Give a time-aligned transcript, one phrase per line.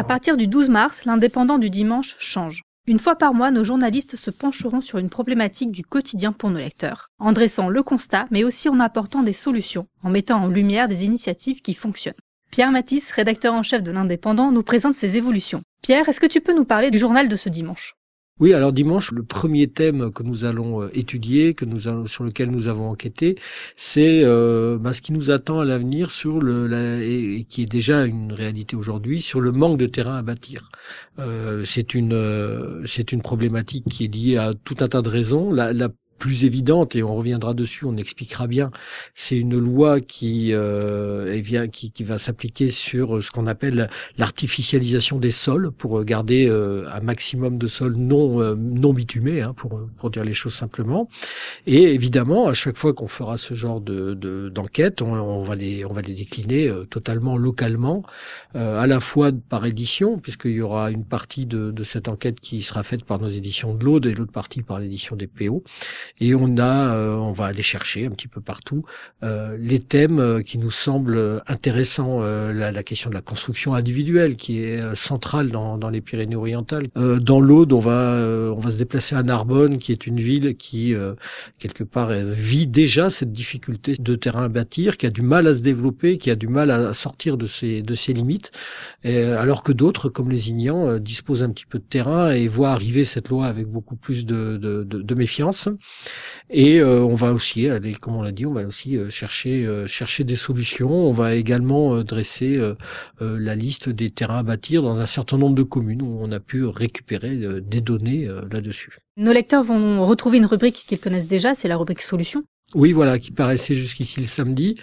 [0.00, 2.62] À partir du 12 mars, l'indépendant du dimanche change.
[2.86, 6.58] Une fois par mois, nos journalistes se pencheront sur une problématique du quotidien pour nos
[6.58, 10.88] lecteurs, en dressant le constat, mais aussi en apportant des solutions, en mettant en lumière
[10.88, 12.14] des initiatives qui fonctionnent.
[12.50, 15.60] Pierre Matisse, rédacteur en chef de l'Indépendant, nous présente ces évolutions.
[15.82, 17.94] Pierre, est-ce que tu peux nous parler du journal de ce dimanche?
[18.40, 22.50] Oui, alors dimanche, le premier thème que nous allons euh, étudier, que nous sur lequel
[22.50, 23.36] nous avons enquêté,
[23.76, 27.66] c'est euh, bah, ce qui nous attend à l'avenir sur le la, et, qui est
[27.66, 30.70] déjà une réalité aujourd'hui sur le manque de terrain à bâtir.
[31.18, 35.52] Euh, c'est une c'est une problématique qui est liée à tout un tas de raisons.
[36.20, 38.70] Plus évidente et on reviendra dessus, on expliquera bien.
[39.16, 45.18] C'est une loi qui euh, vient, qui, qui va s'appliquer sur ce qu'on appelle l'artificialisation
[45.18, 49.80] des sols pour garder euh, un maximum de sols non euh, non bitumés, hein, pour
[49.96, 51.08] pour dire les choses simplement.
[51.66, 54.14] Et évidemment, à chaque fois qu'on fera ce genre de
[54.48, 58.02] d'enquête, on, on, va les on va les décliner euh, totalement localement,
[58.56, 62.40] euh, à la fois par édition, puisqu'il y aura une partie de, de cette enquête
[62.40, 65.62] qui sera faite par nos éditions de l'Aude et l'autre partie par l'édition des PO
[66.18, 68.84] et on a, euh, on va aller chercher un petit peu partout
[69.22, 72.20] euh, les thèmes euh, qui nous semblent intéressants.
[72.20, 76.88] La, la, question de la construction individuelle qui est centrale dans, dans les Pyrénées-Orientales.
[76.94, 78.16] dans l'Aude, on va,
[78.54, 80.94] on va se déplacer à Narbonne, qui est une ville qui
[81.58, 85.54] quelque part vit déjà cette difficulté de terrain à bâtir, qui a du mal à
[85.54, 88.50] se développer, qui a du mal à sortir de ses de ses limites,
[89.04, 92.70] et, alors que d'autres, comme les Ignans, disposent un petit peu de terrain et voient
[92.72, 95.68] arriver cette loi avec beaucoup plus de, de, de, de méfiance.
[96.52, 99.64] Et euh, on va aussi aller, comme on l'a dit, on va aussi euh, chercher
[99.64, 100.90] euh, chercher des solutions.
[100.90, 102.60] On va également dresser
[103.20, 106.40] la liste des terrains à bâtir dans un certain nombre de communes où on a
[106.40, 108.98] pu récupérer des données là-dessus.
[109.16, 112.42] Nos lecteurs vont retrouver une rubrique qu'ils connaissent déjà, c'est la rubrique solutions.
[112.76, 114.76] Oui, voilà, qui paraissait jusqu'ici le samedi,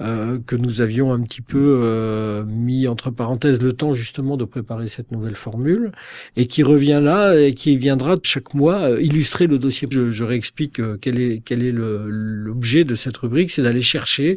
[0.00, 4.46] euh, que nous avions un petit peu euh, mis entre parenthèses le temps justement de
[4.46, 5.92] préparer cette nouvelle formule,
[6.36, 9.86] et qui revient là et qui viendra chaque mois euh, illustrer le dossier.
[9.90, 14.36] Je, je réexplique euh, quel est quel est l'objet de cette rubrique, c'est d'aller chercher,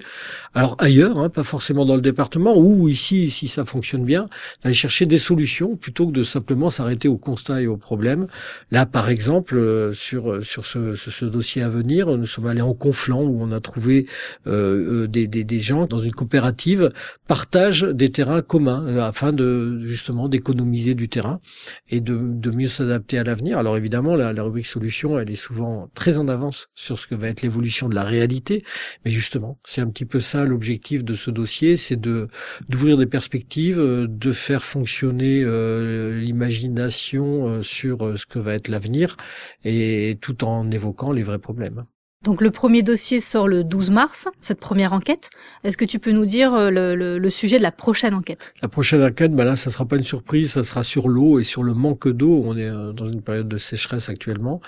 [0.53, 4.27] alors ailleurs, hein, pas forcément dans le département, ou ici si ça fonctionne bien,
[4.61, 8.27] d'aller chercher des solutions plutôt que de simplement s'arrêter au constat et au problème.
[8.71, 12.59] Là, par exemple, euh, sur sur ce, ce, ce dossier à venir, nous sommes allés
[12.61, 12.73] en
[13.23, 14.07] Où on a trouvé
[14.47, 16.91] euh, euh, des, des, gens dans une coopérative
[17.27, 21.39] partagent des terrains communs euh, afin de justement d'économiser du terrain
[21.89, 23.57] et de, mieux s'adapter à l'avenir.
[23.57, 27.15] Alors évidemment, la, la rubrique solution, elle est souvent très en avance sur ce que
[27.15, 28.63] va être l'évolution de la réalité,
[29.05, 33.77] mais justement, c'est un petit peu ça l'objectif de ce dossier, c'est d'ouvrir des perspectives,
[33.79, 35.45] de faire fonctionner
[36.19, 39.15] l'imagination sur ce que va être l'avenir
[39.63, 41.85] et tout en évoquant les vrais problèmes.
[42.25, 45.29] Donc le premier dossier sort le 12 mars, cette première enquête.
[45.63, 48.53] Est-ce que tu peux nous dire euh, le, sujet de la prochaine enquête?
[48.61, 51.45] La prochaine enquête, bah là, ça sera pas une surprise, ça sera sur l'eau et
[51.45, 52.43] sur le manque d'eau.
[52.45, 54.59] On est euh, dans une période de sécheresse actuellement.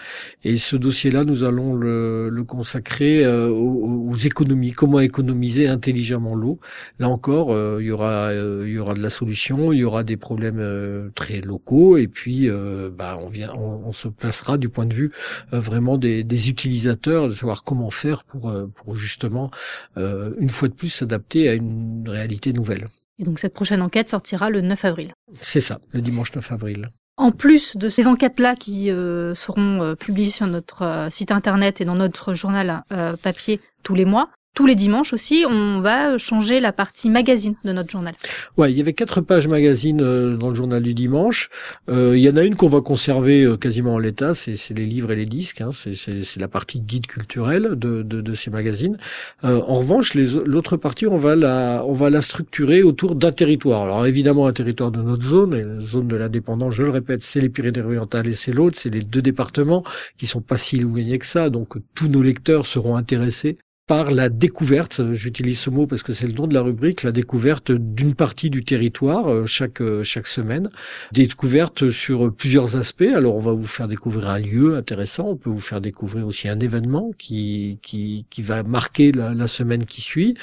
[0.46, 6.58] Et ce dossier-là, nous allons le, consacrer euh, aux, économies, comment économiser intelligemment l'eau?
[7.00, 7.50] Là encore,
[7.82, 11.42] il y aura il y aura de la solution, il y aura des problèmes très
[11.42, 12.50] locaux et puis
[12.98, 15.12] bah, on, vient, on, se placera du point de vue
[15.52, 19.52] vraiment des utilisateurs savoir comment faire pour, euh, pour justement,
[19.98, 22.88] euh, une fois de plus, s'adapter à une réalité nouvelle.
[23.20, 25.14] Et donc cette prochaine enquête sortira le 9 avril.
[25.42, 26.90] C'est ça, le dimanche 9 avril.
[27.18, 31.80] En plus de ces enquêtes-là qui euh, seront euh, publiées sur notre euh, site internet
[31.80, 32.84] et dans notre journal
[33.22, 37.72] papier tous les mois, tous les dimanches aussi, on va changer la partie magazine de
[37.72, 38.14] notre journal.
[38.58, 41.50] Ouais, il y avait quatre pages magazine euh, dans le journal du dimanche.
[41.90, 44.86] Euh, il y en a une qu'on va conserver euh, quasiment en l'état, c'est les
[44.86, 45.62] livres et les disques.
[45.62, 48.98] Hein, c'est la partie guide culturel de, ces magazines.
[49.44, 53.84] En revanche, l'autre partie, on va la, on va la structurer autour d'un territoire.
[53.84, 57.22] Alors évidemment, un territoire de notre zone, et la zone de l'indépendance, je le répète,
[57.22, 59.84] c'est les Pyrénées-Orientales et c'est l'autre, c'est les deux départements
[60.18, 61.50] qui sont pas si éloignés que ça.
[61.50, 63.58] Donc tous nos lecteurs seront intéressés
[63.92, 67.12] par la découverte, j'utilise ce mot parce que c'est le nom de la rubrique, la
[67.12, 70.70] découverte d'une partie du territoire euh, chaque euh, chaque semaine,
[71.12, 73.12] découverte sur plusieurs aspects.
[73.14, 76.48] Alors on va vous faire découvrir un lieu intéressant, on peut vous faire découvrir aussi
[76.48, 80.36] un événement qui qui, qui va marquer la, semaine qui suit,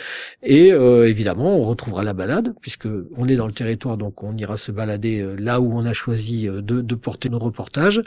[0.43, 4.37] et euh, évidemment on retrouvera la balade puisque on est dans le territoire, donc on
[4.37, 8.03] ira se balader là où on a choisi de porter nos reportages,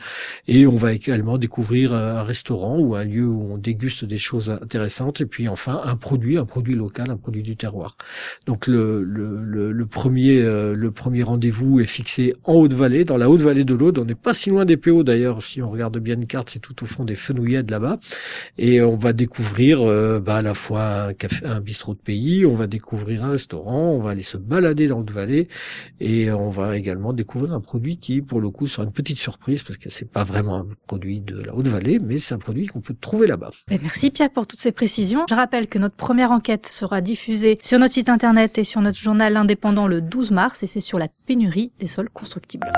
[0.48, 4.52] et on va également découvrir un restaurant ou un lieu où on déguste des choses
[4.52, 7.98] intéressantes puis enfin un produit, un produit local, un produit du terroir.
[8.46, 13.30] Donc le, le, le, premier euh, le premier rendez-vous est fixé en Haute-Vallée, dans la
[13.30, 13.98] Haute-Vallée de l'Aude.
[13.98, 15.42] On n'est pas si loin des PO d'ailleurs.
[15.42, 17.98] Si on regarde bien une carte, c'est tout au fond des Fenouillades là-bas,
[18.58, 22.46] et on va découvrir euh, bah, à la fois un café, un bistrot de pays,
[22.46, 25.48] on va découvrir un restaurant, on va aller se balader dans Haute-Vallée,
[26.00, 29.64] et on va également découvrir un produit qui, pour le coup, sera une petite surprise
[29.64, 32.82] parce que c'est pas vraiment un produit de la Haute-Vallée, mais c'est un produit qu'on
[32.82, 33.52] peut trouver là-bas.
[33.70, 35.21] Ben, merci Pierre pour toutes ces précisions.
[35.30, 38.98] Je rappelle que notre première enquête sera diffusée sur notre site internet et sur notre
[38.98, 42.72] journal indépendant le 12 mars et c'est sur la pénurie des sols constructibles.